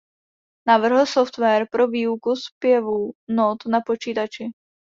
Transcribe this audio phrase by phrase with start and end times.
[0.69, 4.45] Navrhl software pro v"ýuku zpěvu not na počítači".